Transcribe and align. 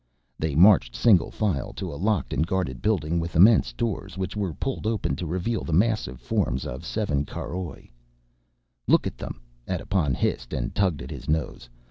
They 0.39 0.55
marched 0.55 0.95
single 0.95 1.29
file 1.29 1.73
to 1.73 1.93
a 1.93 1.93
locked 1.93 2.33
and 2.33 2.47
guarded 2.47 2.81
building 2.81 3.19
with 3.19 3.35
immense 3.35 3.71
doors, 3.71 4.17
which 4.17 4.35
were 4.35 4.55
pulled 4.55 4.87
open 4.87 5.15
to 5.17 5.27
reveal 5.27 5.63
the 5.63 5.73
massive 5.73 6.19
forms 6.19 6.65
of 6.65 6.83
seven 6.83 7.23
caroj. 7.23 7.91
"Look 8.87 9.05
at 9.05 9.19
them," 9.19 9.41
Edipon 9.67 10.15
hissed 10.15 10.53
and 10.53 10.73
tugged 10.73 11.03
at 11.03 11.11
his 11.11 11.29
nose. 11.29 11.69